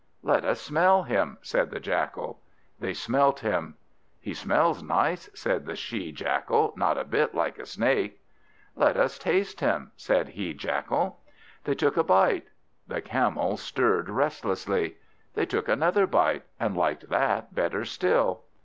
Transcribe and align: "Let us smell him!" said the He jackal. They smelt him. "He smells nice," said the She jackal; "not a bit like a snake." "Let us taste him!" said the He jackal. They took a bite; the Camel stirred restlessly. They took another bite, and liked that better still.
"Let 0.23 0.43
us 0.43 0.59
smell 0.59 1.03
him!" 1.03 1.37
said 1.43 1.69
the 1.69 1.75
He 1.77 1.81
jackal. 1.83 2.41
They 2.79 2.91
smelt 2.91 3.41
him. 3.41 3.75
"He 4.19 4.33
smells 4.33 4.81
nice," 4.81 5.29
said 5.35 5.67
the 5.67 5.75
She 5.75 6.11
jackal; 6.11 6.73
"not 6.75 6.97
a 6.97 7.03
bit 7.03 7.35
like 7.35 7.59
a 7.59 7.67
snake." 7.67 8.19
"Let 8.75 8.97
us 8.97 9.19
taste 9.19 9.59
him!" 9.59 9.91
said 9.95 10.25
the 10.25 10.31
He 10.31 10.53
jackal. 10.55 11.19
They 11.65 11.75
took 11.75 11.97
a 11.97 12.03
bite; 12.03 12.47
the 12.87 13.01
Camel 13.03 13.57
stirred 13.57 14.09
restlessly. 14.09 14.97
They 15.35 15.45
took 15.45 15.67
another 15.67 16.07
bite, 16.07 16.45
and 16.59 16.75
liked 16.75 17.09
that 17.09 17.53
better 17.53 17.85
still. 17.85 18.41